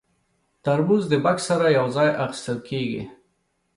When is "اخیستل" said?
2.25-2.57